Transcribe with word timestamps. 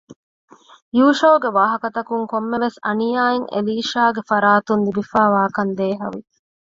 ޔޫޝައުގެ 0.99 1.49
ވާހަކަތަކުން 1.57 2.25
ކޮންމެވެސް 2.31 2.77
އަނިޔާއެއް 2.85 3.49
އެލީޝާގެފަރާތުން 3.53 4.83
ލިބިފައިވާކަށް 4.85 5.73
ދޭހަވި 5.77 6.19